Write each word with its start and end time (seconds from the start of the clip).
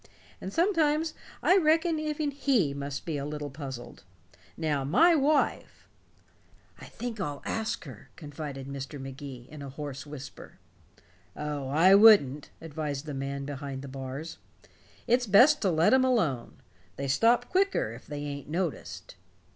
And 0.41 0.51
sometimes 0.51 1.13
I 1.43 1.57
reckon 1.57 1.99
even 1.99 2.31
He 2.31 2.73
must 2.73 3.05
be 3.05 3.17
a 3.17 3.23
little 3.23 3.51
puzzled. 3.51 4.03
Now, 4.57 4.83
my 4.83 5.13
wife" 5.13 5.87
"I 6.81 6.85
think 6.85 7.21
I'll 7.21 7.43
ask 7.45 7.83
her," 7.85 8.09
confided 8.15 8.65
Mr. 8.67 8.99
Magee 8.99 9.47
in 9.51 9.61
a 9.61 9.69
hoarse 9.69 10.07
whisper. 10.07 10.57
"Oh, 11.35 11.67
I 11.67 11.93
wouldn't," 11.93 12.49
advised 12.61 13.05
the 13.05 13.13
man 13.13 13.45
behind 13.45 13.83
the 13.83 13.87
bars. 13.87 14.39
"It's 15.05 15.27
best 15.27 15.61
to 15.61 15.69
let 15.69 15.93
'em 15.93 16.03
alone. 16.03 16.55
They 16.95 17.07
stop 17.07 17.49
quicker 17.51 17.91
if 17.91 18.07
they 18.07 18.23
ain't 18.23 18.49
noticed." 18.49 19.17